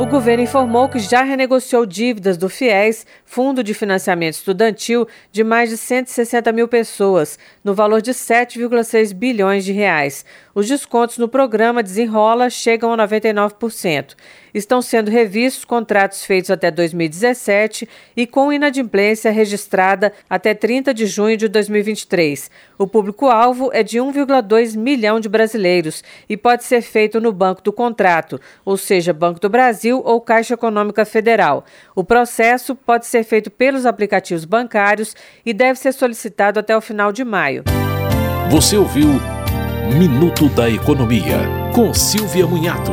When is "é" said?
23.72-23.82